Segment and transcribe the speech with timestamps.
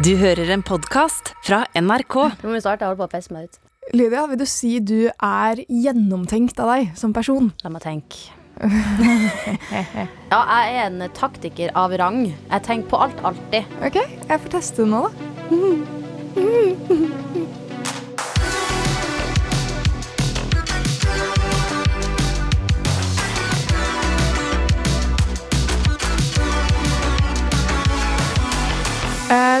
[0.00, 2.14] Du hører en podkast fra NRK.
[2.40, 2.86] Nå må vi starte.
[2.86, 3.58] Jeg holder på å pisse meg ut.
[3.92, 7.50] Lydia, vil du si du er gjennomtenkt av deg som person?
[7.60, 8.32] La meg tenke.
[10.32, 12.22] ja, jeg er en taktiker av rang.
[12.30, 13.68] Jeg tenker på alt alltid.
[13.84, 15.10] Ok, jeg får teste det nå, da.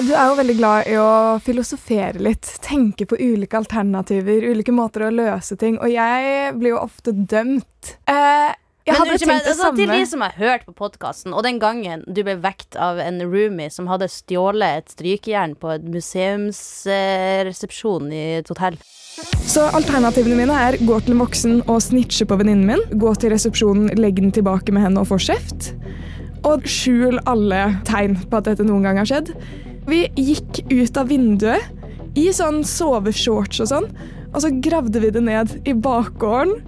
[0.00, 5.02] Du er jo veldig glad i å filosofere litt, tenke på ulike alternativer, ulike måter
[5.04, 7.98] å løse ting, og jeg blir jo ofte dømt.
[8.08, 8.48] Eh,
[8.88, 11.44] Jeg Men hadde meg, tenkt det altså, til de som har hørt på podkasten, og
[11.44, 15.84] den gangen du ble vekt av en roomie som hadde stjålet et strykejern på en
[15.92, 18.80] museumsresepsjon i et hotell.
[19.44, 23.30] Så alternativene mine er gå til en voksen og snitche på venninnen min, gå til
[23.34, 25.74] resepsjonen, legg den tilbake med henne og få kjeft,
[26.48, 29.28] og skjul alle tegn på at dette noen gang har skjedd.
[29.90, 33.86] Vi gikk ut av vinduet i sånn soveshorts og sånn,
[34.30, 36.60] og så gravde vi det ned i bakgården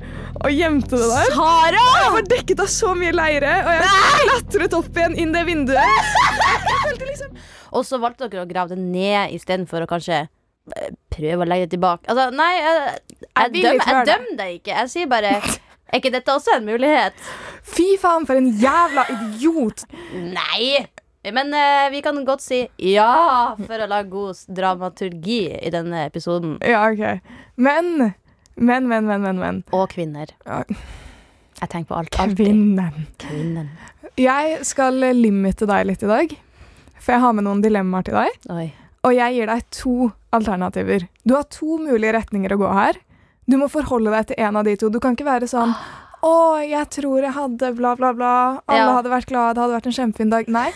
[0.42, 1.34] og gjemte det der.
[1.36, 1.84] Sara!
[2.00, 6.08] Jeg var dekket av så mye leire, og jeg klatret opp igjen inn det vinduet.
[7.02, 7.36] Liksom
[7.78, 11.68] Og så valgte dere å grave det ned istedenfor å kanskje eh, prøve å legge
[11.68, 12.10] det tilbake.
[12.10, 14.74] Altså, nei, jeg, jeg, Jeg dømmer, ikke jeg dømmer deg ikke.
[14.80, 15.36] Jeg sier bare
[15.92, 17.30] Er ikke dette også en mulighet?
[17.70, 19.86] Fy faen, for en jævla idiot.
[20.16, 20.88] Nei!
[21.30, 26.56] Men eh, vi kan godt si ja for å lage god dramaturgi i denne episoden.
[26.66, 27.22] Ja, ok.
[27.62, 28.10] Men,
[28.56, 29.62] men, men, men, men, men.
[29.70, 30.34] Og kvinner.
[30.48, 30.64] Ja.
[31.60, 32.18] Jeg tenker på alt.
[32.18, 32.42] Alltid.
[32.42, 33.06] Kvinnen.
[33.22, 33.70] Kvinnen.
[34.18, 36.34] Jeg skal limite deg litt i dag,
[36.98, 38.42] for jeg har med noen dilemmaer til deg.
[38.52, 38.66] Oi.
[39.06, 41.06] Og jeg gir deg to alternativer.
[41.22, 42.98] Du har to mulige retninger å gå her.
[43.46, 44.90] Du må forholde deg til en av de to.
[44.90, 45.74] Du kan ikke være sånn
[46.22, 48.32] Å, jeg tror jeg hadde bla, bla, bla.
[48.70, 48.92] Alle Ja.
[48.98, 49.54] hadde vært glade.
[49.56, 50.48] Det hadde vært en kjempefin dag.
[50.48, 50.70] Nei.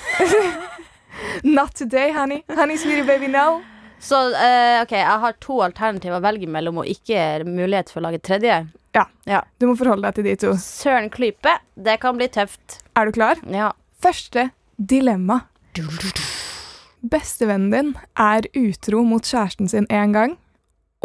[1.57, 2.43] Not today, honey.
[2.51, 3.63] Honey, sweetie baby, no.
[4.03, 8.09] Så uh, ok, jeg har to alternativer å velge mellom, og ikke mulighet for å
[8.09, 8.59] lage tredje.
[8.97, 9.07] Ja.
[9.29, 9.43] ja.
[9.61, 10.53] Du må forholde deg til de to.
[10.61, 12.81] Søren klype, det kan bli tøft.
[12.99, 13.41] Er du klar?
[13.53, 13.71] Ja.
[14.03, 15.45] Første dilemma.
[17.07, 20.37] Bestevennen din er utro mot kjæresten sin én gang,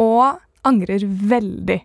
[0.02, 1.82] og angrer veldig.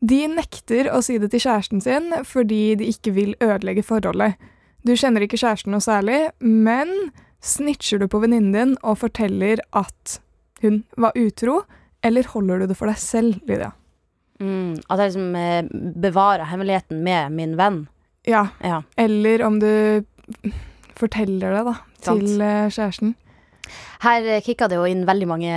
[0.00, 4.36] De nekter å si det til kjæresten sin fordi de ikke vil ødelegge forholdet.
[4.86, 6.92] Du kjenner ikke kjæresten noe særlig, men
[7.42, 10.20] snitcher du på venninnen din og forteller at
[10.62, 11.60] hun var utro,
[12.02, 13.72] eller holder du det for deg selv, Lydia?
[14.38, 17.80] Mm, at jeg liksom eh, bevarer hemmeligheten med min venn.
[18.26, 18.82] Ja, Ja.
[18.96, 20.02] eller om du
[20.98, 21.74] forteller det da,
[22.06, 23.14] til eh, kjæresten.
[24.04, 25.52] Her kicka det jo inn veldig mange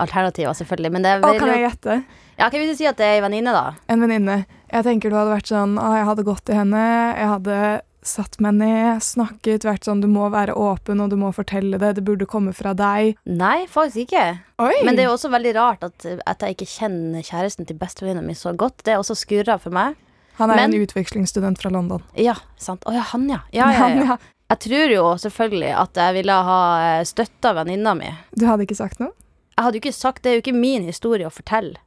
[0.00, 0.92] alternativer, selvfølgelig.
[0.92, 2.02] Men det er Å, veldig kan jeg gjette?
[2.38, 3.74] Ja, Kan vi si at det er ei venninne, da?
[3.92, 4.44] En venninne.
[4.72, 6.84] Jeg tenker du hadde vært sånn Å, jeg hadde gått til henne,
[7.18, 7.56] jeg hadde
[8.02, 11.92] satt meg ned, snakket, vært sånn Du må være åpen, og du må fortelle det,
[12.00, 13.12] det burde komme fra deg.
[13.28, 14.24] Nei, faktisk ikke.
[14.64, 14.74] Oi!
[14.82, 18.24] Men det er jo også veldig rart at, at jeg ikke kjenner kjæresten til bestevenninna
[18.26, 18.82] mi så godt.
[18.82, 19.94] Det er også skurra for meg.
[20.40, 22.02] Han er men- en utvekslingsstudent fra London.
[22.18, 22.82] Ja, sant.
[22.88, 23.42] Å ja, han, ja.
[23.52, 24.16] Ja, ja, Han, ja.
[24.52, 28.10] Jeg tror jo selvfølgelig at jeg ville ha eh, støtta venninna mi.
[28.36, 29.14] Du hadde ikke sagt noe?
[29.56, 31.80] Jeg hadde jo ikke sagt Det er jo ikke min historie å fortelle.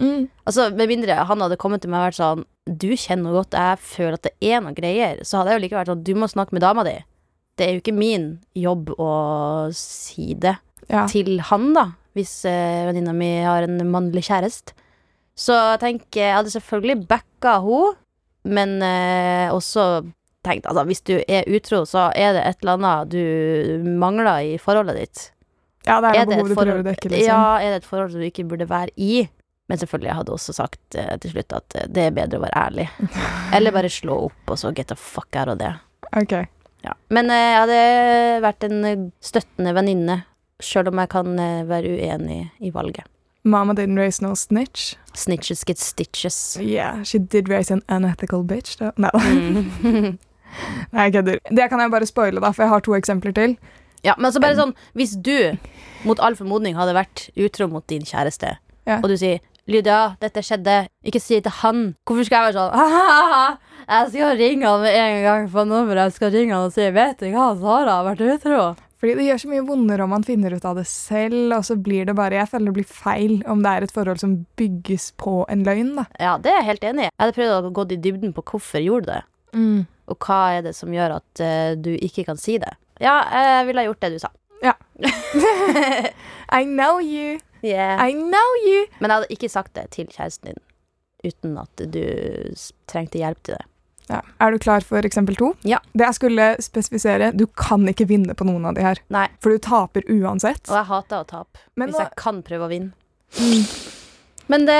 [0.00, 0.28] Mm.
[0.48, 2.44] Altså, Med mindre han hadde kommet til meg og vært sånn
[2.80, 5.20] Du kjenner noe godt, jeg føler at det er noe greier.
[5.24, 6.96] Så hadde jeg jo likevel vært sånn Du må snakke med dama di.
[7.56, 9.10] Det er jo ikke min jobb å
[9.76, 10.56] si det
[10.90, 11.06] Ja.
[11.06, 11.86] til han, da.
[12.16, 14.72] Hvis eh, venninna mi har en mannlig kjæreste.
[15.38, 17.94] Så jeg tenker Jeg hadde selvfølgelig backa henne,
[18.44, 19.84] men eh, også
[20.46, 24.56] tenkt altså hvis du er utro, så er det et eller annet du mangler i
[24.60, 25.26] forholdet ditt.
[25.86, 27.28] ja, det er Er det behov du prøver å dekke, liksom.
[27.28, 29.28] Ja, er det et forhold du ikke burde være i?
[29.70, 32.42] Men selvfølgelig, jeg hadde også sagt uh, til slutt at uh, det er bedre å
[32.42, 32.88] være ærlig.
[33.54, 35.70] Eller bare slå opp, og så get the fuck out of det.
[36.18, 36.34] Ok.
[36.82, 36.96] Ja.
[37.14, 37.78] Men uh, jeg hadde
[38.42, 40.18] vært en støttende venninne,
[40.60, 41.38] sjøl om jeg kan
[41.70, 43.06] være uenig i valget.
[43.42, 44.96] Mama didn't raise no snitch.
[45.14, 46.58] Snitches get stitches.
[46.60, 48.92] Yeah, she did raise an unethical bitch, though.
[48.98, 49.10] Da.
[49.14, 50.18] Mm.
[50.92, 51.38] Nei, jeg kødder.
[51.50, 53.56] Det kan jeg bare spoile, da, for jeg har to eksempler til.
[54.04, 55.58] ja, men altså bare sånn, hvis du
[56.08, 58.56] mot all formodning hadde vært utro mot din kjæreste,
[58.86, 58.96] Ja.
[59.02, 60.88] og du sier Lydia, dette skjedde.
[61.06, 61.82] Ikke si det til han.
[62.08, 66.08] Hvorfor skal jeg være sånn «Hahaha, Jeg skal ringe han med en gang på nummeret.
[66.08, 68.62] Jeg skal ringe han og si Vet du hva, Sara har vært utro.
[69.00, 71.76] Fordi det gjør så mye vondere om man finner ut av det selv, og så
[71.80, 75.12] blir det bare Jeg føler det blir feil om det er et forhold som bygges
[75.16, 76.04] på en løgn, da.
[76.18, 77.08] Ja, det er jeg helt enig i.
[77.12, 79.22] Jeg hadde prøvd å gå i dybden på hvorfor jeg gjorde det.
[79.54, 79.86] Mm.
[80.10, 82.72] Og hva er det som gjør at uh, du ikke kan si det.
[83.00, 84.32] Ja, jeg ville gjort det du sa.
[84.60, 84.74] Ja.
[86.60, 87.38] I know you.
[87.62, 87.96] Yeah.
[88.00, 88.84] I know you.
[88.98, 90.60] Men jeg hadde ikke sagt det til kjæresten din
[91.24, 92.04] uten at du
[92.88, 93.64] trengte hjelp til det.
[94.10, 94.22] Ja.
[94.42, 95.52] Er du klar for eksempel to?
[95.68, 95.78] Ja.
[95.92, 98.98] Det jeg skulle spesifisere, du kan ikke vinne på noen av de her.
[99.12, 99.28] Nei.
[99.44, 100.64] For du taper uansett.
[100.66, 101.62] Og jeg hater å tape.
[101.78, 102.90] Men hvis nå, jeg kan prøve å vinne.
[103.38, 103.62] Mm.
[104.50, 104.76] Men det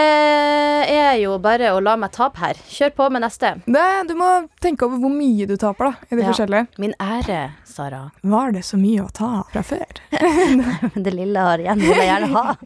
[0.91, 2.59] er jo bare å la meg tape her.
[2.67, 3.53] Kjør på med neste.
[3.71, 4.31] det, du må
[4.63, 6.33] tenke over hvor mye du taper, da, i de Ja.
[6.33, 6.67] forskjellige.
[6.83, 8.11] Min ære, Sara.
[8.23, 10.01] Var det så mye å ta fra før?
[11.07, 12.57] Det lille har igjen, vil jeg gjerne ha.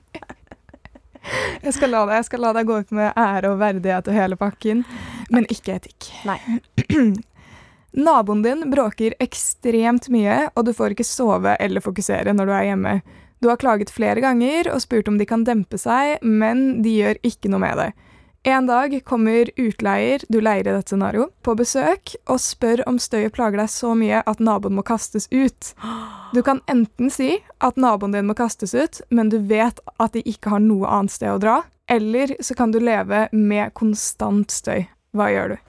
[1.64, 4.36] Jeg skal deg, jeg skal la deg gå ut med ære og verdighet og hele
[4.36, 4.82] pakken,
[5.32, 6.10] men ikke etikk.
[6.28, 6.36] Nei.
[8.04, 12.66] Naboen din bråker ekstremt mye, og du får ikke sove eller fokusere når du er
[12.68, 12.94] hjemme.
[13.44, 17.18] Du har klaget flere ganger og spurt om de kan dempe seg, men de gjør
[17.28, 17.90] ikke noe med det.
[18.48, 23.34] En dag kommer utleier, du leier i dette scenarioet, på besøk og spør om støyet
[23.36, 25.74] plager deg så mye at naboen må kastes ut.
[26.32, 30.24] Du kan enten si at naboen din må kastes ut, men du vet at de
[30.24, 34.86] ikke har noe annet sted å dra, eller så kan du leve med konstant støy.
[35.12, 35.60] Hva gjør du?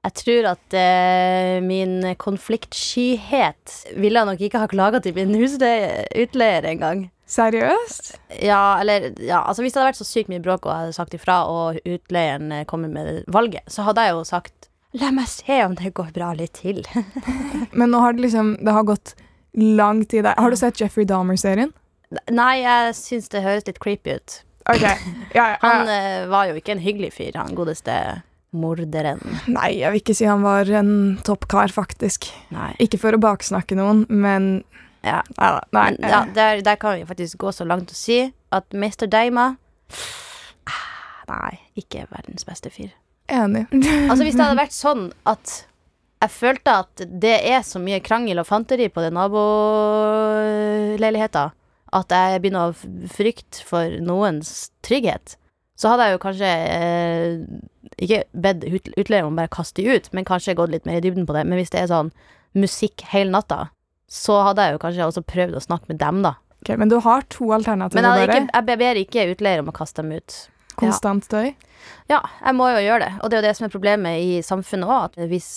[0.00, 7.10] Jeg tror at eh, min konfliktskyhet ville nok ikke ha klaga til min husutleier engang.
[7.30, 8.14] Seriøst?
[8.42, 10.96] Ja, eller ja, altså Hvis det hadde vært så sykt mye bråk og jeg hadde
[10.96, 15.28] sagt ifra, og utleieren eh, kommer med valget, så hadde jeg jo sagt La meg
[15.30, 16.80] se om det går bra litt til.
[17.78, 19.14] Men nå har det liksom Det har gått
[19.54, 20.34] lang tid der.
[20.38, 21.70] Har du sett Jeffrey Dahmer-serien?
[22.30, 24.40] Nei, jeg syns det høres litt creepy ut.
[24.70, 24.96] Okay.
[25.34, 25.94] ja, ja, Han ja.
[25.94, 27.94] eh, var jo ikke en hyggelig fyr, han godeste
[28.56, 29.20] morderen.
[29.50, 30.92] Nei, jeg vil ikke si han var en
[31.26, 32.20] toppkar, faktisk.
[32.54, 32.72] Nei.
[32.82, 34.42] Ikke for å baksnakke noen, men
[35.06, 35.20] Ja.
[35.38, 35.50] Nei.
[35.72, 35.90] Nei.
[35.96, 38.18] Men ja, der, der kan vi faktisk gå så langt å si
[38.52, 39.06] at Mr.
[39.08, 39.56] Daima
[40.68, 40.84] ah,
[41.30, 42.90] Nei, ikke verdens beste fyr.
[43.30, 43.66] Enig.
[44.10, 45.66] Altså Hvis det hadde vært sånn at
[46.20, 46.92] jeg følte at
[47.22, 51.44] det er så mye krangel og fanteri på den naboleiligheta
[51.96, 52.74] at jeg begynner å
[53.10, 55.36] frykte for noens trygghet,
[55.80, 57.30] så hadde jeg jo kanskje eh,
[57.98, 61.26] ikke bedt utleieren om bare kaste de ut, men kanskje gått litt mer i dybden
[61.28, 61.46] på det.
[61.48, 62.12] Men hvis det er sånn
[62.58, 63.68] musikk hele natta,
[64.10, 66.36] så hadde jeg jo kanskje også prøvd å snakke med dem, da.
[66.60, 69.76] Ok, men du har to alternativer, Men jeg, ikke, jeg ber ikke utleier om å
[69.76, 70.38] kaste dem ut.
[70.78, 71.52] Konstant støy.
[72.10, 73.10] Ja, jeg må jo gjøre det.
[73.22, 75.48] Og det er jo det som er problemet i samfunnet òg, at hvis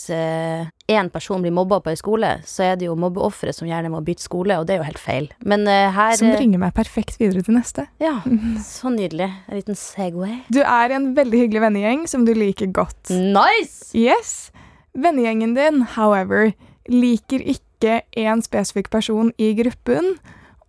[0.91, 4.01] én person blir mobba på ei skole, så er det jo mobbeofferet som gjerne må
[4.05, 5.29] bytte skole, og det er jo helt feil.
[5.45, 7.87] Men eh, her Som bringer meg perfekt videre til neste.
[8.03, 8.19] Ja,
[8.65, 9.29] så nydelig.
[9.47, 10.41] En liten Segway.
[10.53, 13.11] Du er en veldig hyggelig vennegjeng som du liker godt.
[13.11, 13.91] Nice!
[13.97, 14.51] Yes!
[14.93, 16.51] Vennegjengen din, however,
[16.91, 20.13] liker ikke en spesifikk person i gruppen,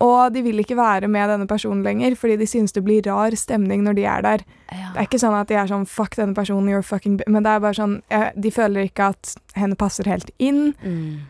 [0.04, 3.34] og de vil ikke være med denne personen lenger, fordi de synes det blir rar
[3.38, 4.44] stemning når de er der.
[4.68, 4.90] Ja.
[4.92, 7.42] Det er ikke sånn at de er sånn 'fuck denne personen, you're fucking b-", Men
[7.42, 8.02] det er bare sånn
[8.36, 10.74] De føler ikke at henne passer helt inn.
[10.84, 11.20] Mm.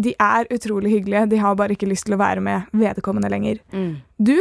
[0.00, 3.58] De er utrolig hyggelige, de har bare ikke lyst til å være med vedkommende lenger.
[3.72, 4.02] Mm.
[4.18, 4.38] Du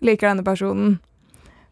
[0.00, 1.00] liker denne personen.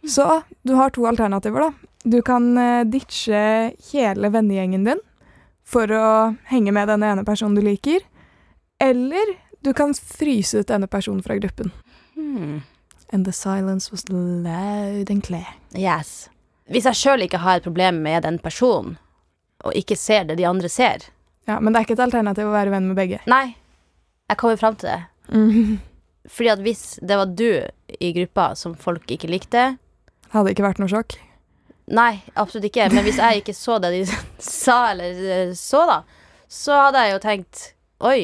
[0.05, 1.73] Så du har to alternativer, da.
[2.05, 5.01] Du kan eh, ditche hele vennegjengen din
[5.65, 8.01] for å henge med denne ene personen du liker.
[8.81, 11.73] Eller du kan fryse ut denne personen fra gruppen.
[12.15, 12.61] Hmm.
[13.13, 15.47] And the silence was loud and clear.
[15.75, 16.29] Yes.
[16.71, 18.97] Hvis jeg sjøl ikke har et problem med den personen,
[19.67, 21.11] og ikke ser det de andre ser
[21.49, 23.19] Ja, Men det er ikke et alternativ å være venn med begge.
[23.29, 23.57] Nei,
[24.31, 25.01] jeg kommer fram til det.
[25.35, 25.81] Mm.
[26.31, 27.51] Fordi at hvis det var du
[27.99, 29.65] i gruppa som folk ikke likte
[30.31, 31.17] Hadde ikke vært noe sjokk.
[31.91, 32.87] Nei, absolutt ikke.
[32.95, 34.03] Men hvis jeg ikke så det de
[34.39, 35.97] sa eller eh, så, da,
[36.47, 37.65] så hadde jeg jo tenkt
[38.07, 38.21] Oi,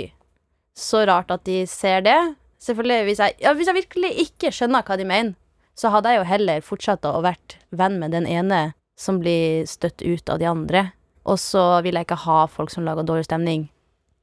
[0.76, 2.18] så rart at de ser det.
[2.62, 5.36] Selvfølgelig, hvis jeg, ja, hvis jeg virkelig ikke skjønner hva de mener,
[5.76, 8.60] så hadde jeg jo heller fortsatt å vært venn med den ene
[8.96, 10.86] som blir støtt ut av de andre.
[11.28, 13.66] Og så vil jeg ikke ha folk som lager dårlig stemning,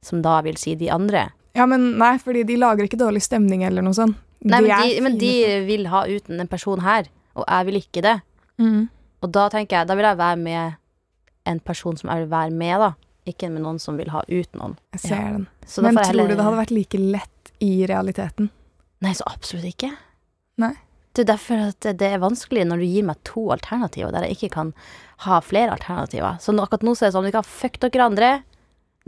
[0.02, 1.28] som da vil si de andre.
[1.54, 4.18] Ja, men nei, fordi de lager ikke dårlig stemning eller noe sånt.
[4.44, 5.34] Nei, men de, men de
[5.64, 7.06] vil ha uten en person her,
[7.38, 8.18] og jeg vil ikke det.
[8.60, 8.90] Mm.
[9.24, 10.74] Og da tenker jeg, da vil jeg være med
[11.48, 12.90] en person som jeg vil være med, da.
[13.26, 14.76] Ikke med noen som vil ha ut noen.
[14.92, 15.30] Jeg ser Ja.
[15.32, 15.46] den.
[15.82, 18.50] Men tror heller- du det hadde vært like lett i realiteten?
[19.00, 19.90] Nei, så absolutt ikke.
[20.58, 20.74] Nei.
[21.14, 24.36] Det er derfor at det- er vanskelig når du gir meg to alternativer, der jeg
[24.36, 24.74] ikke kan
[25.18, 26.38] ha flere alternativer.
[26.40, 28.42] Så akkurat nå så er det sånn, vi kan fuck dere andre.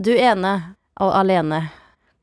[0.01, 1.69] Du ene og alene.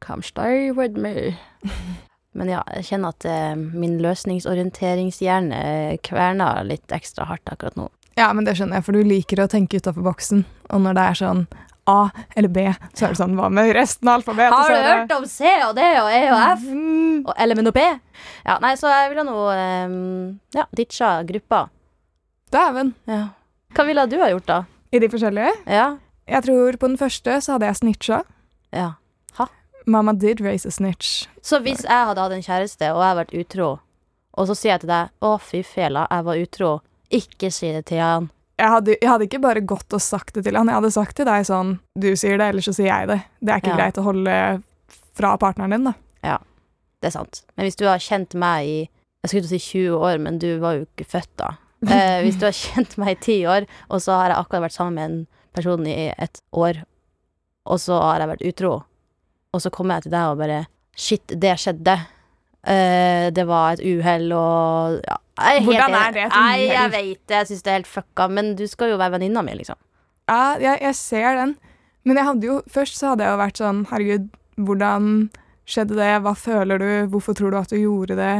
[0.01, 1.37] Come stay with me.
[2.35, 7.89] Men ja, jeg kjenner at eh, min løsningsorienteringshjerne kverner litt ekstra hardt akkurat nå.
[8.17, 10.45] Ja, men det skjønner jeg, for du liker å tenke utafor boksen.
[10.71, 11.47] Og når det er sånn
[11.91, 12.65] A eller B,
[12.97, 14.55] så er det sånn Hva med resten av alfabetet?
[14.57, 16.65] Har du hørt om C og D og E og F?
[16.71, 17.19] Mm.
[17.27, 17.85] Og L, og P?
[18.47, 21.67] Ja, nei, så jeg ville nå um, ja, ditcha gruppa.
[22.55, 22.95] Dæven.
[23.11, 23.23] Ja.
[23.75, 24.59] Hva ville du ha gjort, da?
[24.95, 25.53] I de forskjellige?
[25.69, 25.87] Ja.
[26.31, 28.25] Jeg tror på den første så hadde jeg snitcha.
[28.73, 28.93] ja.
[29.87, 31.29] Mamma did raise a snitch.
[31.43, 33.67] Så hvis jeg hadde hatt en kjæreste, og jeg hadde vært utro,
[34.35, 37.85] og så sier jeg til deg 'Å, fy fela, jeg var utro', ikke si det
[37.87, 38.31] til han.
[38.59, 40.69] Jeg hadde, jeg hadde ikke bare gått og sagt det til han.
[40.71, 43.21] Jeg hadde sagt til deg sånn Du sier det, ellers så sier jeg det.
[43.41, 43.77] Det er ikke Ja.
[43.83, 44.63] greit å holde
[45.15, 45.95] fra partneren din, da.
[47.05, 47.43] Det er sant.
[47.57, 48.77] Men hvis du har kjent meg i
[49.25, 51.51] Jeg skulle til å si 20 år, men du var jo ikke født da.
[51.85, 54.73] Eh, hvis du har kjent meg i 10 år, og så har jeg akkurat vært
[54.77, 56.79] sammen med en person i et år,
[57.67, 58.71] og så har jeg vært utro,
[59.53, 61.99] og så kommer jeg til deg og bare Shit, det skjedde.
[62.67, 65.19] Eh, det var et uhell, og ja,
[65.51, 67.37] jeg Hvordan er det et Nei, jeg vet det.
[67.37, 69.77] Jeg syns det er helt fucka, men du skal jo være venninna mi, liksom.
[70.31, 71.57] Ja, jeg, jeg ser den.
[72.05, 74.29] Men jeg hadde jo, først så hadde jeg jo vært sånn Herregud,
[74.69, 75.09] hvordan
[75.69, 76.11] skjedde det?
[76.25, 76.91] Hva føler du?
[77.13, 78.35] Hvorfor tror du at du gjorde det?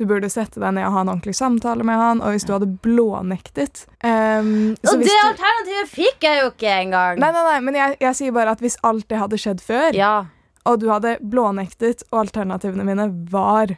[0.00, 2.22] Du burde sette deg ned og ha en ordentlig samtale med han.
[2.24, 7.20] Og hvis du hadde blånektet um, så Og det alternativet fikk jeg jo ikke engang.
[7.20, 9.90] Nei, nei, nei, men jeg, jeg sier bare at hvis alt det hadde skjedd før,
[9.96, 10.14] Ja.
[10.68, 13.76] Og du hadde blånektet, og alternativene mine var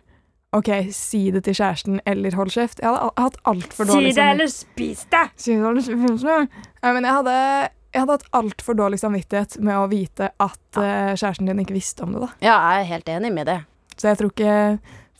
[0.52, 2.82] OK, si det til kjæresten, eller hold kjeft.
[2.82, 4.52] Jeg hadde hatt altfor dårlig samvittighet.
[4.52, 5.22] spis det!
[5.40, 6.40] Si det, eller spis det.
[6.82, 7.36] Ja, men jeg hadde,
[7.94, 12.04] jeg hadde hatt altfor dårlig samvittighet med å vite at eh, kjæresten din ikke visste
[12.04, 12.26] om det.
[12.26, 12.28] da.
[12.44, 13.62] Ja, jeg er helt enig med det.
[13.96, 14.58] Så jeg tror ikke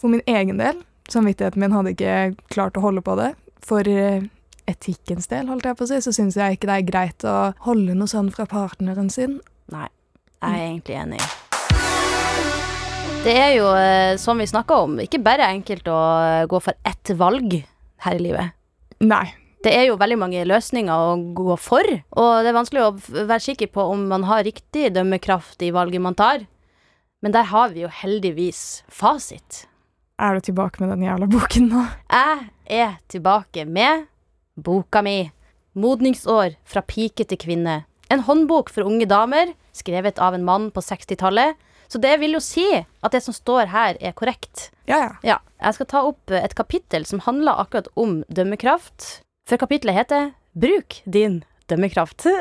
[0.02, 0.80] For min egen del,
[1.12, 2.14] samvittigheten min hadde ikke
[2.50, 3.30] klart å holde på det.
[3.62, 4.24] For eh,
[4.68, 7.36] etikkens del, holdt jeg på å si, så syns jeg ikke det er greit å
[7.64, 9.38] holde noe sånn fra partneren sin.
[9.72, 9.88] Nei,
[10.42, 11.22] jeg er egentlig enig.
[13.22, 16.74] Det er jo, eh, som vi snakka om, ikke bare enkelt å eh, gå for
[16.82, 17.54] ett valg
[18.02, 18.56] her i livet.
[18.98, 19.28] Nei.
[19.62, 21.86] Det er jo veldig mange løsninger å gå for,
[22.18, 26.02] og det er vanskelig å være sikker på om man har riktig dømmekraft i valget
[26.02, 26.42] man tar.
[27.22, 29.68] Men der har vi jo heldigvis fasit.
[30.18, 31.86] Er du tilbake med den jævla boken nå?
[32.10, 32.50] Jeg
[32.82, 34.08] er tilbake med
[34.58, 35.30] boka mi
[35.78, 37.84] 'Modningsår fra pike til kvinne'.
[38.10, 41.54] En håndbok for unge damer, skrevet av en mann på 60-tallet.
[41.92, 44.70] Så det vil jo si at det som står her, er korrekt.
[44.88, 45.10] Ja, ja.
[45.22, 49.20] Ja, Jeg skal ta opp et kapittel som handler akkurat om dømmekraft.
[49.48, 52.24] For kapittelet heter 'Bruk din dømmekraft'.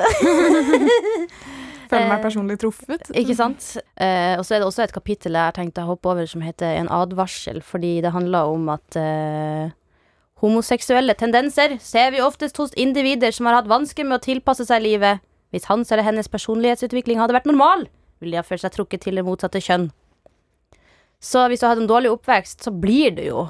[1.91, 3.11] Føler meg Eh, personlig truffet.
[3.11, 3.77] Ikke sant?
[3.99, 6.41] Eh, og så er det også et kapittel jeg har tenkt å hoppe over som
[6.41, 9.71] heter En advarsel, fordi det handler om at eh,
[10.39, 14.81] homoseksuelle tendenser ser vi oftest hos individer som har hatt vansker med å tilpasse seg
[14.81, 15.19] livet.
[15.51, 17.89] Hvis hans eller hennes personlighetsutvikling hadde vært normal,
[18.21, 19.89] ville de ha følt seg trukket til det motsatte kjønn.
[21.21, 23.43] Så hvis du har hatt en dårlig oppvekst, så blir du jo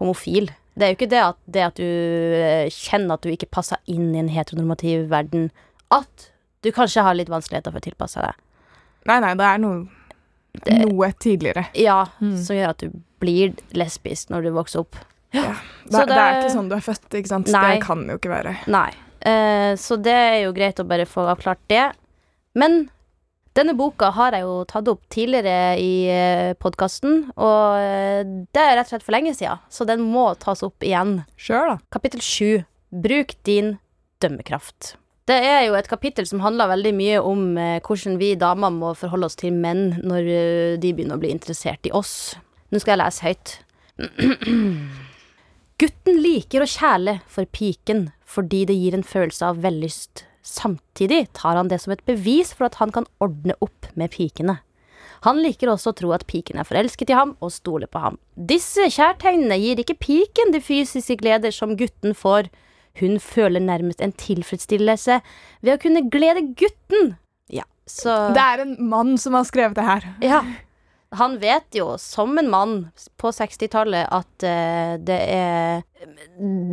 [0.00, 0.48] homofil.
[0.76, 3.78] Det er jo ikke det at, det at du eh, kjenner at du ikke passer
[3.88, 5.48] inn i en heteronormativ verden,
[5.94, 6.26] at
[6.66, 8.42] du kanskje har litt vanskeligheter for å tilpasse deg.
[9.06, 9.86] Nei, nei, det er noe,
[10.64, 11.66] Det- noe tidligere.
[11.74, 12.36] Ja, Mm.
[12.42, 14.96] som gjør at du blir lesbisk når du vokser opp.
[15.32, 15.42] Det,
[15.90, 17.46] det, det, er ikke sånn du er født, ikke sant?
[17.52, 17.76] Nei.
[17.76, 18.56] Det kan jo ikke være.
[18.66, 18.90] Nei.
[19.20, 21.92] Eh, så det er jo greit å bare få avklart det.
[22.54, 22.90] Men
[23.56, 28.20] denne boka har jeg jo tatt opp tidligere i eh, podkasten, og eh,
[28.52, 31.22] det er rett og slett for lenge siden, så den må tas opp igjen.
[31.40, 31.78] Sure, da.
[31.94, 32.50] Kapittel sju.
[32.92, 33.76] Bruk din
[34.22, 34.94] dømmekraft.
[35.26, 38.92] Det er jo et kapittel som handler veldig mye om eh, hvordan vi damer må
[38.98, 40.30] forholde oss til menn når
[40.82, 42.36] de begynner å bli interessert i oss.
[42.70, 43.56] Nå skal jeg lese høyt.
[45.80, 50.25] Gutten liker å kjæle for piken fordi det gir en følelse av vellyst.
[50.46, 54.60] Samtidig tar han det som et bevis for at han kan ordne opp med pikene.
[55.26, 58.18] Han liker også å tro at piken er forelsket i ham og stoler på ham.
[58.36, 62.50] Disse kjærtegnene gir ikke piken de fysiske gleder som gutten får.
[63.00, 65.18] Hun føler nærmest en tilfredsstillelse
[65.64, 67.16] ved å kunne glede gutten.
[67.52, 70.06] Ja, så Det er en mann som har skrevet det her.
[70.22, 70.44] ja.
[71.14, 72.74] Han vet jo, som en mann
[73.16, 75.84] på 60-tallet, at uh, det er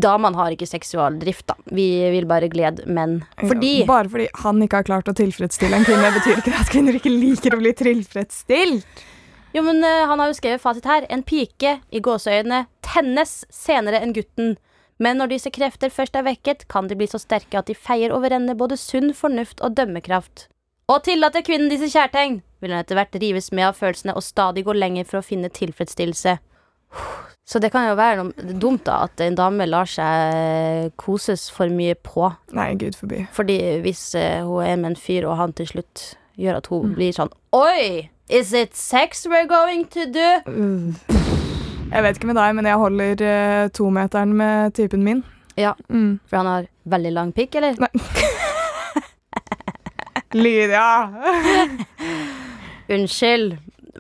[0.04, 1.56] Damene har ikke seksualdrift, da.
[1.72, 3.22] Vi vil bare glede menn.
[3.40, 6.72] Fordi Bare fordi han ikke har klart å tilfredsstille en kvinne, betyr ikke det at
[6.74, 9.06] kvinner ikke liker å bli tilfredsstilt.
[9.54, 11.06] Jo, men uh, han har jo skrevet fasit her.
[11.14, 14.56] En pike, i gåseøyne, tennes senere enn gutten.
[15.02, 18.14] Men når disse krefter først er vekket, kan de bli så sterke at de feier
[18.14, 20.48] over ende både sunn fornuft og dømmekraft.
[20.92, 24.66] Og tillater kvinnen disse kjærtegn, vil han etter hvert rives med av følelsene og stadig
[24.66, 26.38] gå lenger for å finne tilfredsstillelse.
[27.44, 31.68] Så det kan jo være noe dumt, da, at en dame lar seg koses for
[31.68, 32.30] mye på.
[32.56, 33.26] Nei, gud forbi.
[33.36, 36.06] Fordi hvis eh, hun er med en fyr, og han til slutt
[36.40, 38.10] gjør at hun blir sånn Oi!
[38.32, 40.30] Is it sex we're going to do?
[41.92, 45.20] Jeg vet ikke med deg, men jeg holder uh, tometeren med typen min.
[45.60, 45.76] Ja.
[45.92, 46.22] Mm.
[46.26, 47.76] For han har veldig lang pikk, eller?
[47.84, 47.92] Nei.
[50.44, 50.88] Lydia!
[52.92, 53.58] Unnskyld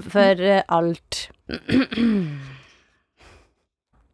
[0.10, 1.30] for eh, alt.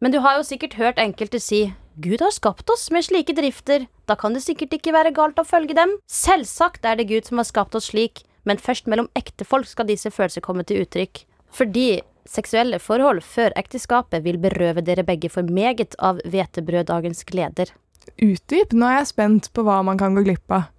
[0.00, 3.84] Men du har jo sikkert hørt enkelte si Gud har skapt oss med slike drifter,
[4.08, 5.96] da kan det sikkert ikke være galt å følge dem.
[6.08, 10.08] Selvsagt er det Gud som har skapt oss slik, men først mellom ektefolk skal disse
[10.14, 11.26] følelser komme til uttrykk.
[11.52, 12.00] Fordi
[12.30, 17.74] seksuelle forhold før ekteskapet vil berøve dere begge for meget av hvetebrøddagens gleder.
[18.16, 18.72] Utdyp.
[18.72, 20.70] Nå er jeg spent på hva man kan gå glipp av.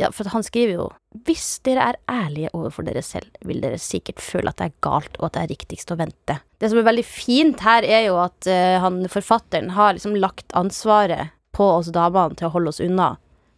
[0.00, 0.86] Ja, for han skriver jo
[1.26, 5.18] Hvis dere er ærlige overfor dere selv, vil dere sikkert føle at det er galt,
[5.18, 6.38] og at det er riktigst å vente.
[6.62, 10.54] Det som er veldig fint her, er jo at uh, han, forfatteren har liksom lagt
[10.56, 13.16] ansvaret på oss damene til å holde oss unna.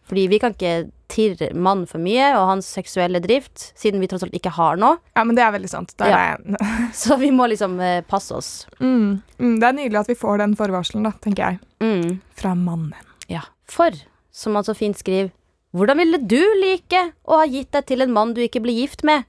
[0.09, 4.25] Fordi vi kan ikke tirre mannen for mye, og hans seksuelle drift, siden vi tross
[4.25, 4.97] alt ikke har noe.
[5.15, 5.93] Ja, men det er veldig sant.
[6.01, 6.33] Ja.
[6.33, 6.65] er.
[7.03, 8.51] Så vi må liksom uh, passe oss.
[8.79, 9.21] Mm.
[9.37, 11.61] Mm, det er nydelig at vi får den forvarselen, da, tenker jeg.
[11.83, 12.17] Mm.
[12.39, 13.13] Fra mannen.
[13.31, 13.45] Ja.
[13.69, 13.95] For,
[14.33, 15.31] som han så fint skriver,
[15.73, 19.03] hvordan ville du like å ha gitt deg til en mann du ikke blir gift
[19.07, 19.25] med?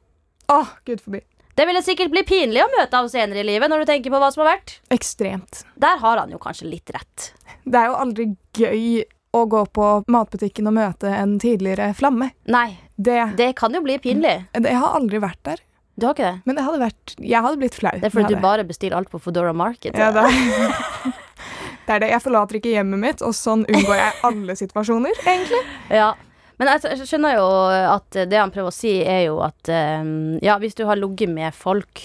[0.53, 1.23] Åh, gud forbi.
[1.55, 4.19] Det ville sikkert bli pinlig å møte av senere i livet, når du tenker på
[4.19, 4.73] hva som har vært.
[4.93, 5.63] Ekstremt.
[5.79, 7.29] Der har han jo kanskje litt rett.
[7.65, 8.27] Det er jo aldri
[8.59, 12.33] gøy å gå på matbutikken og møte en tidligere flamme.
[12.51, 14.35] Nei, Det, det kan jo bli pinlig.
[14.55, 15.63] Jeg har aldri vært der,
[15.99, 16.43] Du har ikke det?
[16.47, 17.95] men det hadde vært Jeg hadde blitt flau.
[17.99, 19.95] Det er fordi du bare bestiller alt på Foodora Market.
[19.99, 20.27] Ja, det
[21.87, 22.11] det er det.
[22.15, 25.63] Jeg forlater ikke hjemmet mitt, og sånn unngår jeg alle situasjoner, egentlig.
[25.91, 26.13] Ja.
[26.59, 27.47] Men jeg skjønner jo
[27.95, 30.05] at det han prøver å si, er jo at eh,
[30.45, 32.03] ja, hvis du har ligget med folk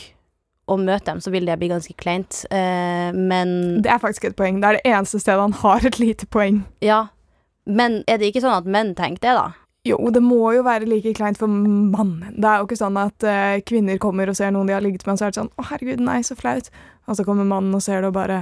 [0.70, 2.44] og møter dem, så vil det bli ganske kleint.
[2.54, 4.60] Eh, men Det er faktisk et poeng.
[4.62, 6.64] Det er det eneste stedet han har et lite poeng.
[6.82, 7.08] ja.
[7.70, 9.52] Men er det ikke sånn at menn tenker det, da?
[9.86, 12.34] Jo, det må jo være like kleint for mannen.
[12.34, 15.06] Det er jo ikke sånn at uh, kvinner kommer og ser noen de har ligget
[15.06, 16.72] med, og så er det sånn 'Å, herregud, nei, så flaut'.
[17.06, 18.40] Og så kommer mannen og ser det og bare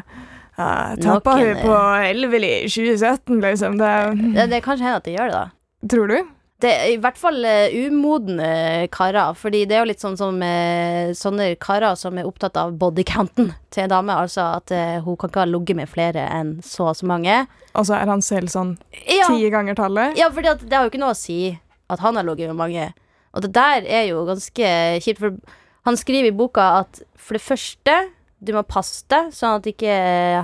[0.56, 1.76] uh, 'Tappa hun på
[2.08, 3.78] Elveli 2017', liksom.
[3.78, 3.92] Det,
[4.38, 5.46] Det, det kan hende at de gjør det, da.
[5.92, 6.18] Tror du?
[6.58, 9.36] Det er i hvert fall uh, umodne karer.
[9.38, 13.52] Fordi det er jo litt sånn som uh, sånne karer som er opptatt av bodycounten
[13.74, 14.16] til en dame.
[14.18, 17.44] Altså at uh, hun kan ikke ha ligget med flere enn så og så mange.
[17.78, 18.74] Og så er han selv sånn
[19.06, 20.18] Ja, ti ganger tallet.
[20.18, 21.54] ja for at det har jo ikke noe å si
[21.94, 22.90] at han har ligget med mange.
[23.38, 24.74] Og det der er jo ganske
[25.06, 25.38] kjipt, for
[25.86, 27.98] han skriver i boka at for det første
[28.38, 29.94] du må passe deg, sånn at ikke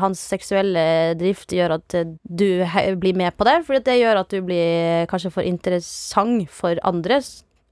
[0.02, 2.64] hans seksuelle drift gjør at eh, du
[3.00, 3.60] blir med på det.
[3.68, 7.22] For det gjør at du blir kanskje for interessant for andre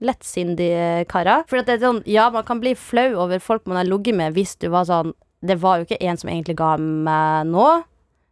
[0.01, 1.45] lettsindige karer.
[1.49, 4.37] For det er sånn, ja, man kan bli flau over folk man har ligget med
[4.37, 7.79] hvis du var sånn Det var jo ikke en som egentlig ga meg noe,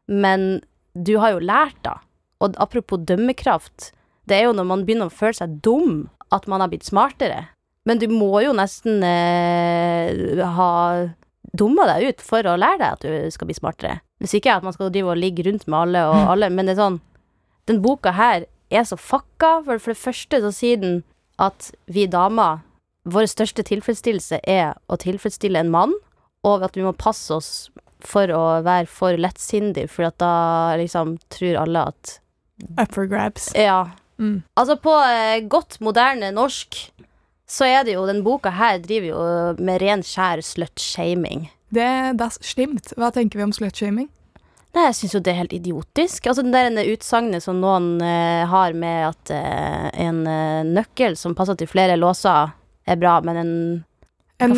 [0.05, 0.59] men
[0.93, 1.95] du har jo lært, da.
[2.37, 3.87] Og apropos dømmekraft,
[4.29, 7.47] det er jo når man begynner å føle seg dum, at man har blitt smartere.
[7.89, 10.69] Men du må jo nesten eh, ha
[11.57, 13.99] dumma deg ut for å lære deg at du skal bli smartere.
[14.19, 16.75] Hvis ikke at man skal drive og ligge rundt med alle og alle, men det
[16.75, 16.99] er sånn
[17.69, 19.59] Den boka her er så fucka.
[19.65, 21.03] For, for det første så sier den
[21.39, 22.63] at vi damer,
[23.05, 25.93] vår største tilfredsstillelse er å tilfredsstille en mann,
[26.47, 27.51] og at vi må passe oss
[28.05, 30.33] for å være for lettsindig, for at da
[30.79, 32.17] liksom tror alle at
[32.75, 33.53] Up for grabs.
[33.55, 33.91] Ja.
[34.19, 34.41] Mm.
[34.59, 36.75] Altså, på eh, godt moderne norsk
[37.49, 41.49] så er det jo Den boka her driver jo med ren skjær slutshaming.
[41.73, 42.93] Det Det das slimt.
[42.97, 44.09] Hva tenker vi om slutshaming?
[44.69, 46.27] Nei, jeg syns jo det er helt idiotisk.
[46.29, 51.33] Altså den der utsagnet som noen eh, har med at eh, en eh, nøkkel som
[51.37, 52.53] passer til flere låser,
[52.89, 53.53] er bra, men en
[54.39, 54.53] En,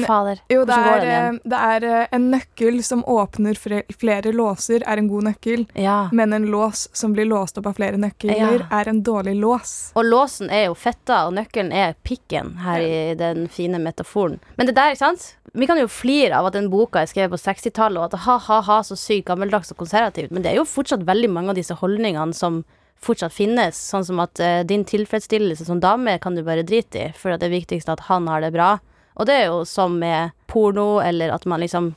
[0.50, 5.08] jo, det er, eh, det er eh, en nøkkel som åpner flere låser, er en
[5.10, 5.64] god nøkkel.
[5.74, 6.04] Ja.
[6.14, 8.52] Men en lås som blir låst opp av flere nøkler, Ja.
[8.70, 9.92] er en dårlig lås.
[9.96, 14.40] Og låsen er jo fetta, og nøkkelen er pikken, her i den fine metaforen.
[14.58, 15.36] Men det der, ikke sant?
[15.54, 18.84] Vi kan jo flire av at den boka er skrevet på 60-tallet, og at ha-ha-ha,
[18.86, 22.38] så sykt gammeldags og konservativt, men det er jo fortsatt veldig mange av disse holdningene
[22.38, 22.62] som
[23.02, 27.12] fortsatt finnes, sånn som at uh, din tilfredsstillelse som dame kan du bare drite i,
[27.18, 28.76] for det er viktigst at han har det bra.
[29.20, 31.96] Og det er jo som med porno, eller at man liksom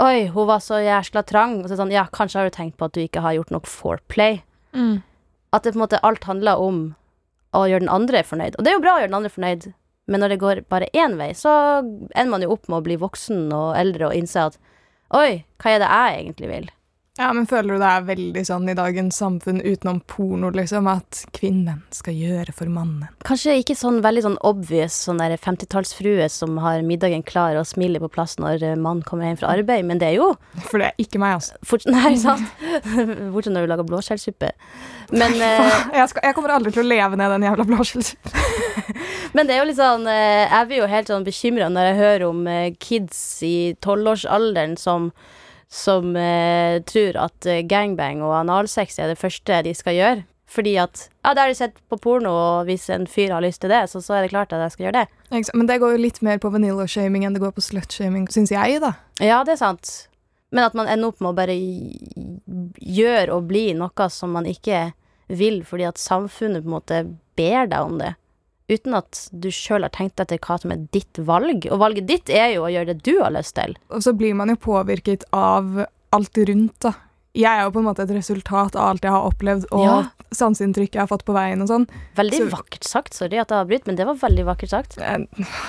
[0.00, 1.58] Oi, hun var så jæsla trang.
[1.60, 3.66] Og så sånn, ja, kanskje har du tenkt på at du ikke har gjort nok
[3.68, 4.38] foreplay.
[5.52, 6.78] At det på en måte alt handler om
[7.52, 8.54] å gjøre den andre fornøyd.
[8.56, 9.66] Og det er jo bra å gjøre den andre fornøyd,
[10.06, 12.96] men når det går bare én vei, så ender man jo opp med å bli
[13.02, 14.56] voksen og eldre og innse at
[15.12, 16.70] oi, hva er det jeg egentlig vil?
[17.18, 21.24] Ja, men føler du det er veldig sånn i dagens samfunn utenom porno, liksom, at
[21.34, 23.08] kvinnen skal gjøre for mannen?
[23.26, 28.00] Kanskje ikke sånn veldig sånn obvious sånn der 50-tallsfrue som har middagen klar og smiler
[28.04, 30.28] på plass når eh, mannen kommer hjem fra arbeid, men det er jo
[30.68, 31.58] For det er ikke meg, altså.
[31.66, 32.46] fort, Nei, sant?
[33.34, 34.52] Bortsett når du lager blåskjellsuppe.
[35.10, 38.38] Men eh, Jeg, skal, jeg kommer aldri til å leve ned den jævla blåskjellsuppen.
[39.34, 42.00] Men det er jo litt sånn eh, Jeg blir jo helt sånn bekymra når jeg
[42.04, 42.48] hører om
[42.80, 45.10] kids i tolvårsalderen som
[45.70, 50.26] som eh, tror at eh, gangbang og analsex er det første de skal gjøre.
[50.50, 53.62] Fordi at Ja, det har de sett på porno, og hvis en fyr har lyst
[53.62, 55.50] til det, så, så er det klart at jeg skal gjøre det.
[55.54, 58.80] Men det går jo litt mer på vanilla-shaming enn det går på slut-shaming, syns jeg,
[58.82, 58.96] da.
[59.22, 59.92] Ja, det er sant.
[60.50, 64.88] Men at man ender opp med å bare gjøre og bli noe som man ikke
[65.30, 67.02] vil, fordi at samfunnet på en måte
[67.38, 68.16] ber deg om det.
[68.70, 71.66] Uten at du sjøl har tenkt etter hva som er ditt valg.
[71.72, 73.74] Og valget ditt er jo å gjøre det du har lyst til.
[73.90, 76.92] Og så blir man jo påvirket av alt rundt, da.
[77.34, 79.98] jeg er jo på en måte et resultat av alt jeg har opplevd, og Ja.
[80.34, 81.88] sanseinntrykket jeg har fått på veien og sånn.
[82.16, 83.14] Veldig Så- vakkert sagt.
[83.14, 84.96] Sorry at jeg avbryter, men det var veldig vakkert sagt.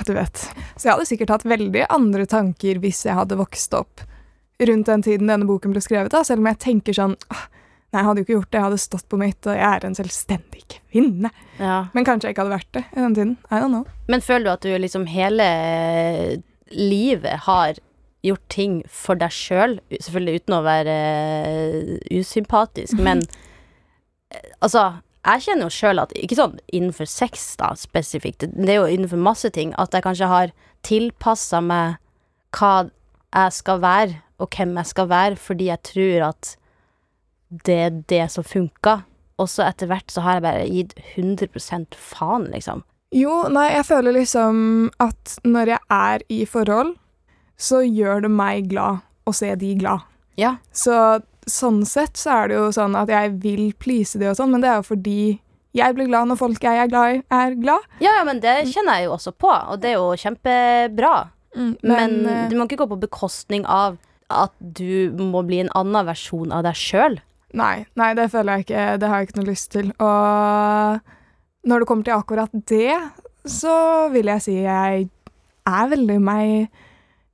[0.05, 0.33] Du vet.
[0.77, 4.01] Så jeg hadde sikkert hatt veldig andre tanker hvis jeg hadde vokst opp
[4.59, 7.45] rundt den tiden denne boken ble skrevet, da, selv om jeg tenker sånn «Åh,
[7.91, 9.85] Nei, jeg hadde jo ikke gjort det, jeg hadde stått på mitt, og jeg er
[9.85, 11.31] en selvstendig kvinne.
[11.59, 11.77] Ja.
[11.91, 13.33] Men kanskje jeg ikke hadde vært det i den tiden.
[13.51, 13.83] I don't know.
[14.07, 15.47] Men føler du at du liksom hele
[16.71, 17.81] livet har
[18.23, 19.75] gjort ting for deg sjøl?
[19.91, 20.97] Selvfølgelig uten å være
[21.51, 23.25] eh, usympatisk, men
[24.31, 24.87] eh, altså
[25.21, 28.47] jeg kjenner jo sjøl at Ikke sånn innenfor sex, da, spesifikt.
[28.47, 29.75] Det er jo innenfor masse ting.
[29.77, 30.53] At jeg kanskje har
[30.87, 31.99] tilpassa meg
[32.57, 36.55] hva jeg skal være, og hvem jeg skal være, fordi jeg tror at
[37.51, 39.01] det er det som funka.
[39.41, 42.83] Og så etter hvert så har jeg bare gitt 100% faen, liksom.
[43.11, 44.59] Jo, nei, jeg føler liksom
[45.03, 46.93] at når jeg er i forhold,
[47.59, 50.05] så gjør det meg glad å se de glad.
[50.39, 50.55] Ja.
[50.71, 50.95] Så
[51.49, 54.63] sånn sett så er det jo sånn at jeg vil please de og sånn, men
[54.63, 55.21] det er jo fordi
[55.75, 57.85] jeg blir glad når folk jeg er glad i, er glad.
[58.03, 61.15] Ja, ja, men det kjenner jeg jo også på, og det er jo kjempebra.
[61.55, 63.97] Men, men du må ikke gå på bekostning av
[64.31, 67.19] at du må bli en annen versjon av deg sjøl.
[67.53, 68.83] Nei, nei, det føler jeg ikke.
[69.01, 69.89] Det har jeg ikke noe lyst til.
[69.99, 71.01] Og
[71.67, 72.93] når det kommer til akkurat det,
[73.45, 75.09] så vil jeg si jeg
[75.67, 76.69] er veldig meg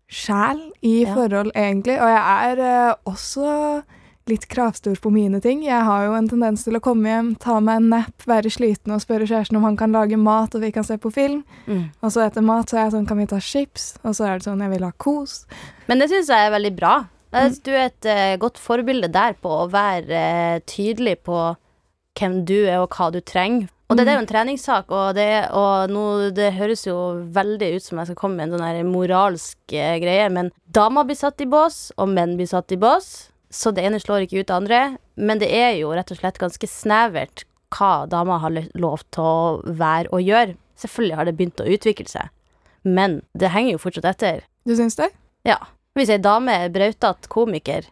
[0.09, 1.13] sjæl i Ja.
[1.15, 1.99] forhold, egentlig.
[2.01, 3.83] Og jeg er uh, også
[4.27, 5.61] litt kravstor på mine ting.
[5.63, 8.91] Jeg har jo en tendens til å komme hjem, ta meg en nap, være sliten
[8.91, 11.43] og spørre kjæresten om han kan lage mat og vi kan se på film.
[12.03, 13.93] Og så etter mat så er jeg sånn, kan vi ta chips?
[14.03, 15.45] Og så er det sånn, jeg vil ha kos.
[15.87, 16.95] Men det syns jeg er veldig bra.
[17.31, 17.55] Mm.
[17.63, 20.19] Du er et uh, godt forbilde der på å være
[20.57, 21.39] uh, tydelig på
[22.17, 23.67] hvem du er og hva du trenger.
[23.87, 26.03] Og det, det er jo en treningssak, og, det, og nå,
[26.35, 26.97] det høres jo
[27.35, 31.19] veldig ut som jeg skal komme med en sånn moralsk uh, greie, men damer blir
[31.19, 33.29] satt i bås, og menn blir satt i bås.
[33.53, 34.81] Så det ene slår ikke ut det andre,
[35.15, 39.75] men det er jo rett og slett ganske snevert hva damer har lov til å
[39.79, 40.57] være og gjøre.
[40.77, 42.27] Selvfølgelig har det begynt å utvikle seg,
[42.83, 44.43] men det henger jo fortsatt etter.
[44.67, 45.09] Du syns det?
[45.47, 45.61] Ja.
[45.97, 47.87] Hvis ei dame er brautete komiker,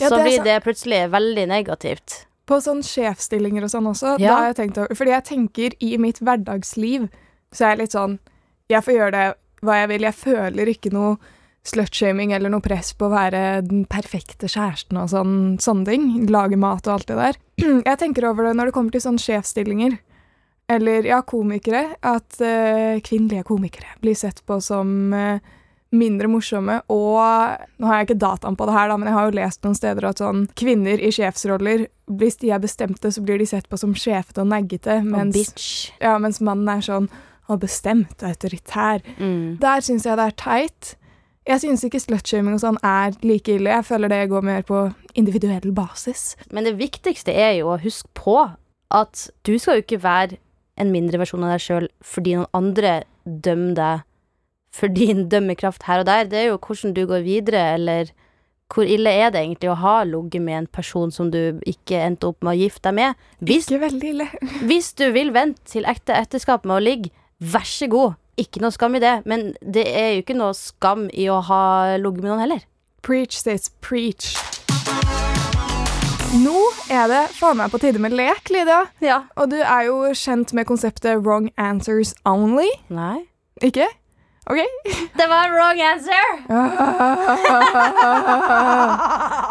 [0.00, 2.24] Ja, så det blir det plutselig veldig negativt.
[2.48, 4.48] På sånn sjefsstillinger og sånn også, Ja.
[4.48, 7.08] jeg tenkt Fordi jeg tenker i mitt hverdagsliv,
[7.52, 8.18] så er jeg litt sånn
[8.68, 10.02] Jeg får gjøre det hva jeg vil.
[10.02, 11.16] Jeg føler ikke noe
[11.64, 16.26] slutshaming eller noe press på å være den perfekte kjæresten og sånn, sånne ting.
[16.32, 17.38] Lage mat og alt det der.
[17.88, 19.98] Jeg tenker over det når det kommer til sånne sjefsstillinger.
[20.68, 21.94] Eller ja, komikere.
[22.04, 25.40] At uh, kvinnelige komikere blir sett på som eh,
[25.94, 26.80] mindre morsomme.
[26.92, 27.20] Og
[27.78, 29.78] nå har jeg ikke dataen på det her, da, men jeg har jo lest noen
[29.78, 31.86] steder at sånn kvinner i sjefsroller,
[32.20, 35.70] hvis de er bestemte, så blir de sett på som sjefete og naggete, mens, bitch.
[36.02, 37.08] ja, mens mannen er sånn
[37.52, 39.02] og bestemt autoritær.
[39.18, 39.56] Mm.
[39.60, 40.94] Der syns jeg det er teit.
[41.44, 43.68] Jeg syns ikke slutshaming og sånn er like ille.
[43.68, 46.38] Jeg føler det går mer på individuell basis.
[46.56, 48.38] Men det viktigste er jo å huske på
[48.94, 50.38] at du skal jo ikke være
[50.80, 54.08] en mindre versjon av deg sjøl fordi noen andre dømmer deg
[54.74, 56.28] for din dømmekraft her og der.
[56.28, 58.10] Det er jo hvordan du går videre, eller
[58.74, 62.30] hvor ille er det egentlig å ha ligget med en person som du ikke endte
[62.32, 63.24] opp med å gifte deg med?
[63.38, 64.28] Hvis, Ikke veldig ille.
[64.70, 68.18] hvis du vil vente til ekte ekteskap med å ligge, vær så god.
[68.40, 71.62] Ikke noe skam i det, men det er jo ikke noe skam i å ha
[72.00, 72.64] ligget med noen heller.
[73.04, 74.32] Preach this, preach.
[76.34, 76.56] Nå
[76.90, 78.88] er det faen meg på tide med lek, Lydia.
[79.04, 79.20] Ja.
[79.38, 82.66] Og du er jo kjent med konseptet wrong answers only.
[82.90, 83.28] Nei.
[83.62, 83.86] Ikke?
[84.50, 84.60] OK?
[85.18, 86.24] Det var wrong answer!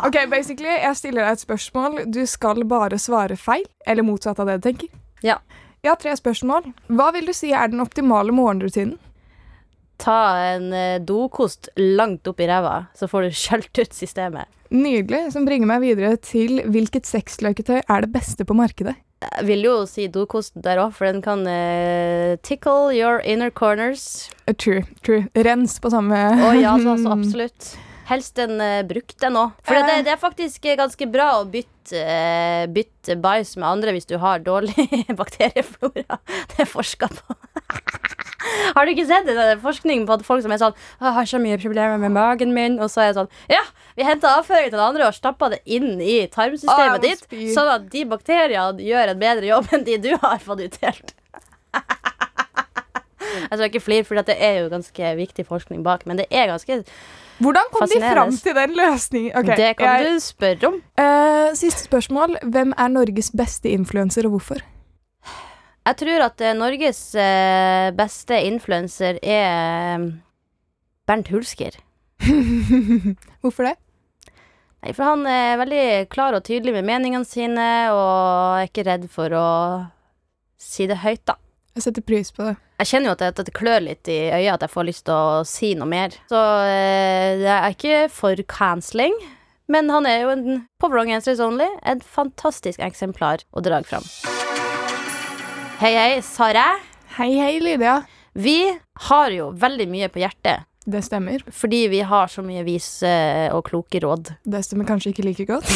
[0.07, 2.03] OK, basically, jeg stiller deg et spørsmål.
[2.13, 4.91] Du skal bare svare feil, eller motsatt av det du tenker.
[5.25, 5.39] Ja.
[5.83, 6.69] Jeg har tre spørsmål.
[6.93, 8.99] Hva vil du si er den optimale morgenrutinen?
[10.03, 10.19] Ta
[10.51, 14.49] en eh, dokost langt opp i ræva, så får du skjølt ut systemet.
[14.73, 18.95] Nydelig, som bringer meg videre til hvilket sexløketøy er det beste på markedet?
[19.23, 24.29] Jeg vil jo si dokosten der òg, for den kan uh, tickle your inner corners.
[24.47, 25.25] Uh, True, true.
[25.35, 27.73] Rens på samme Å ja, altså, absolutt.
[28.09, 29.53] Helst en uh, brukt en òg.
[29.63, 33.93] For det, det er faktisk eh, ganske bra å bytte, uh, bytte bæsj med andre
[33.95, 34.87] hvis du har dårlig
[35.21, 36.19] bakterieflora.
[36.51, 37.37] Det er forska på.
[38.75, 39.35] Har du ikke sett det?
[39.37, 42.53] det forskning på at folk som er sånn 'Jeg har så mye problemer med magen
[42.53, 43.63] min', og så er det sånn Ja,
[43.95, 47.23] vi henter avføring til den andre og stapper det inn i tarmsystemet ditt,
[47.55, 51.15] sånn at de bakteriene gjør en bedre jobb enn de du har fått utdelt.
[53.33, 56.47] Jeg skal ikke flire, for det er jo ganske viktig forskning bak, men det er
[56.53, 56.83] ganske
[57.41, 58.13] Hvordan kom de Fascinerende.
[58.13, 59.31] fram til den løsningen?
[59.39, 60.75] Okay, Det kan jeg- du spørre om.
[60.97, 62.37] Uh, siste spørsmål.
[62.43, 64.61] Hvem er Norges beste influenser, og hvorfor?
[65.85, 70.05] Jeg tror at eh, Norges eh, beste influenser er
[71.07, 71.75] Bernt Hulsker.
[73.41, 73.75] hvorfor det?
[74.83, 79.09] Nei, for han er veldig klar og tydelig med meningene sine, og er ikke redd
[79.11, 79.47] for å
[80.59, 81.35] si det høyt, da.
[81.73, 82.53] Jeg setter pris på det.
[82.83, 85.45] Jeg kjenner jo at det, klør litt i øyet, at jeg får lyst til å
[85.47, 86.13] si noe mer.
[86.29, 89.15] Så eh, jeg er ikke for cancelling,
[89.73, 94.05] men han er jo en, på Wrong Answers Only et fantastisk eksemplar å dra fram.
[95.81, 96.75] Hei, hei, Sara.
[97.17, 98.03] Hei, hei, Lydia.
[98.37, 98.59] Vi
[99.09, 101.43] har jo veldig mye på hjertet, Det stemmer.
[101.47, 103.09] fordi vi har så mye vise
[103.55, 104.33] og kloke råd.
[104.43, 105.69] Det stemmer kanskje ikke like godt.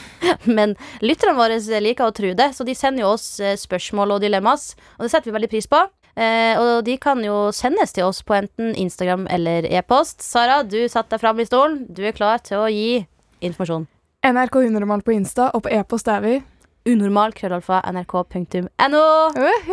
[0.56, 4.24] Men lytterne våre liker å tro det, så de sender jo oss eh, spørsmål og
[4.24, 5.82] dilemmas, og det setter vi veldig pris på.
[6.14, 10.22] Eh, og de kan jo sendes til oss på enten Instagram eller e-post.
[10.22, 11.84] Sara, du satte deg fram i stolen.
[11.90, 13.04] Du er klar til å gi
[13.44, 13.88] informasjon.
[14.24, 16.38] NRK Unormal på Insta, og på e-post er vi.
[16.84, 19.02] Unormal krøllalfa nrk.no.
[19.32, 19.68] Uh,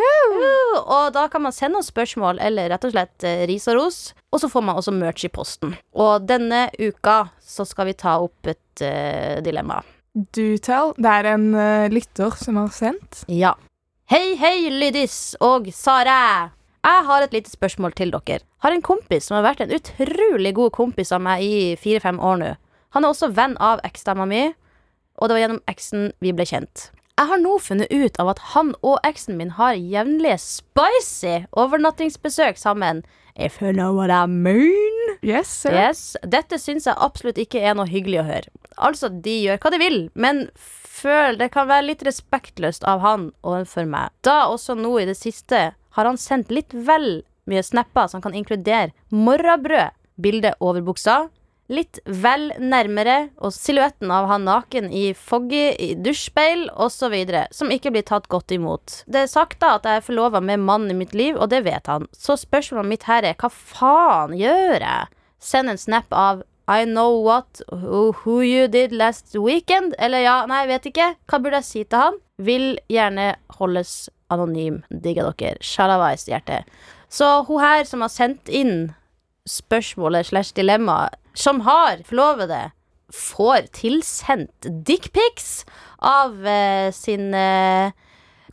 [0.80, 3.98] Og da kan man sende oss spørsmål eller rett og slett eh, ris og ros.
[4.32, 5.74] Og så får man også merch i posten.
[5.92, 9.82] Og denne uka så skal vi ta opp et uh, dilemma.
[10.16, 10.94] Do tell.
[10.96, 13.26] Det er en uh, lytter som har sendt.
[13.28, 13.58] Ja.
[14.12, 16.52] Hei, hei, Lydis og Sara.
[16.82, 18.40] Jeg har et lite spørsmål til dere.
[18.64, 22.40] Har en kompis som har vært en utrolig god kompis av meg i fire-fem år
[22.40, 22.56] nå.
[22.96, 24.48] Han er også venn av eksdama mi,
[25.20, 26.90] og det var gjennom eksen vi ble kjent.
[27.22, 32.58] Jeg har nå funnet ut av at han og eksen min har jevnlige spicy overnattingsbesøk
[32.58, 33.04] sammen.
[33.38, 35.20] If you know what I mean.
[35.22, 35.76] Yes, sir.
[35.76, 38.50] Yes, Dette syns jeg absolutt ikke er noe hyggelig å høre.
[38.74, 43.30] Altså, de gjør hva de vil, men føl det kan være litt respektløst av han
[43.46, 44.10] overfor meg.
[44.26, 48.34] Da også nå i det siste har han sendt litt vel mye snapper som kan
[48.34, 51.28] inkludere morrabrød, bilde over buksa,
[51.72, 57.16] litt vel nærmere, og silhuetten av han naken i foggy i dusjspeil osv.,
[57.56, 59.02] som ikke blir tatt godt imot.
[59.08, 61.64] Det er sagt da at jeg er forlova med mannen i mitt liv, og det
[61.68, 62.10] vet han.
[62.12, 65.12] Så spørsmålet mitt her er hva faen gjør jeg?
[65.42, 69.96] Send en snap av I know what who, you did last weekend.
[70.00, 71.16] Eller ja, nei, vet ikke.
[71.28, 72.20] Hva burde jeg si til han?
[72.42, 74.84] Vil gjerne holdes anonym.
[74.90, 75.60] Digger dere.
[75.66, 76.62] Shalawais hjerte.
[77.12, 78.94] Så hun her som har sendt inn
[79.50, 82.72] spørsmålet slash dilemma, som har forlovede,
[83.12, 85.66] får tilsendt dickpics
[85.98, 87.92] av eh, sin eh,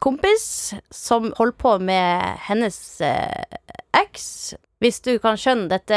[0.03, 3.45] kompis som holder på med hennes eh.
[4.79, 5.97] Hvis du kan skjønne dette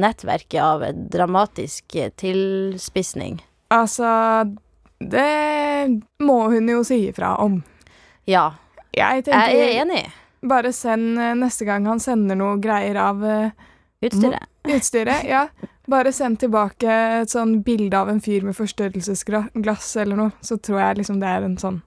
[0.00, 3.42] nettverket av dramatisk tilspissning.
[3.68, 4.08] Altså,
[4.96, 7.60] det må hun jo si ifra om.
[8.24, 8.54] Ja,
[8.96, 10.06] Jeg jeg er enig.
[10.48, 13.50] Bare send eh, neste gang han sender noe greier av eh,
[14.06, 14.46] Utstyret.
[14.64, 15.24] utstyret.
[15.26, 15.48] Ja.
[15.88, 16.88] Bare send tilbake
[17.22, 21.28] et sånn bilde av en fyr med forstørrelsesglass eller noe, så tror jeg liksom det
[21.32, 21.80] er en sånn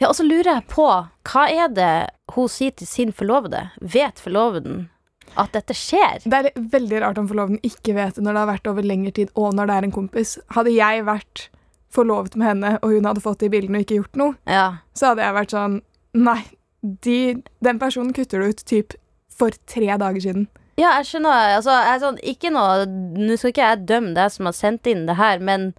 [0.00, 0.86] Ja, og så lurer jeg på,
[1.30, 1.92] hva er det
[2.34, 3.66] hun sier til sin forlovede?
[3.80, 4.88] Vet forloveden
[5.36, 6.24] at dette skjer?
[6.24, 9.12] Det er veldig rart om forloveden ikke vet det når det har vært over lengre
[9.14, 10.34] tid, og når det er en kompis.
[10.56, 11.48] Hadde jeg vært
[11.94, 14.66] forlovet med henne, og hun hadde fått de bildene og ikke gjort noe, Ja.
[14.94, 15.80] så hadde jeg vært sånn
[16.14, 16.40] Nei,
[16.82, 18.94] de, den personen kutter du ut typ
[19.34, 20.44] for tre dager siden.
[20.80, 21.54] Ja, jeg skjønner.
[21.56, 24.88] Altså, jeg er sånn, ikke noe Nå skal ikke jeg dømme deg som har sendt
[24.90, 25.72] inn det her, men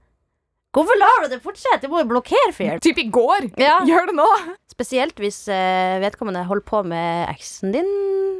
[0.75, 1.87] hvorfor lar du det fortsette?
[1.87, 2.83] Du må jo blokkere fyren.
[2.83, 3.49] Typ i går!
[3.59, 3.81] Ja.
[3.89, 4.27] Gjør det nå!
[4.71, 7.91] Spesielt hvis eh, vedkommende holder på med eksen din.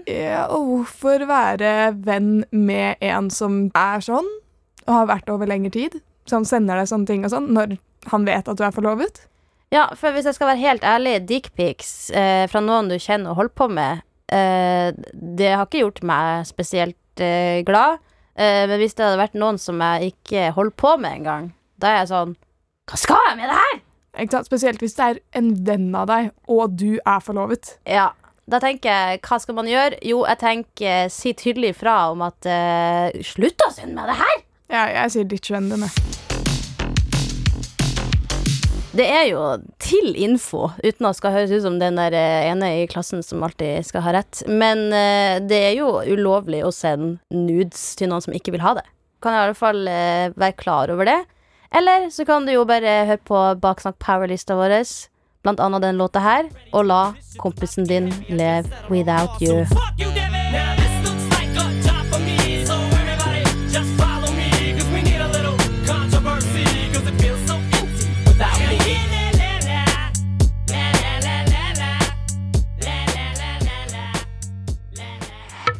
[0.09, 4.27] Ja, og hvorfor være venn med en som er sånn,
[4.85, 6.01] og har vært over lengre tid?
[6.27, 7.77] Som sender deg sånne ting og sånn, når
[8.11, 9.23] han vet at du er forlovet?
[9.73, 13.39] Ja, for hvis jeg skal være helt ærlig, dickpics eh, fra noen du kjenner og
[13.39, 18.01] holder på med, det har ikke gjort meg spesielt eh, glad.
[18.35, 21.91] Eh, men hvis det hadde vært noen som jeg ikke holdt på med engang, da
[21.91, 22.35] er jeg sånn
[22.89, 23.81] Hva skal jeg med det her?!
[24.45, 27.73] Spesielt hvis det er en venn av deg, og du er forlovet.
[27.83, 28.13] Ja,
[28.47, 29.99] da tenker jeg, hva skal man gjøre?
[30.05, 34.45] Jo, jeg tenker, si tydelig fra om at eh, Slutt å sende meg det her!
[34.71, 35.91] Ja, jeg sier ditch vennene.
[38.95, 39.41] Det er jo
[39.83, 43.23] til info, uten at det skal høres ut som den der eh, ene i klassen
[43.25, 44.43] som alltid skal ha rett.
[44.47, 48.77] Men eh, det er jo ulovlig å sende nudes til noen som ikke vil ha
[48.79, 48.85] det.
[49.23, 51.19] Kan i alle fall eh, være klar over det.
[51.75, 54.77] Eller så kan du jo bare høre på Baksnakk Power-lista vår,
[55.43, 57.01] blant annet den låta her, og la
[57.41, 59.65] kompisen din leve without you.